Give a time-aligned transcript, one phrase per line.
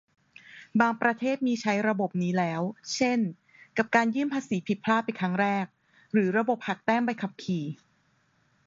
[0.81, 2.61] บางประเทศมีใช้ระบบนี้แล้ว
[2.95, 3.19] เช่น
[3.77, 5.65] กับการยื่นภาษีผิดพลาดเป็นครั้งแรก
[6.13, 7.63] หรือระบบหักแต้มใบขับขี่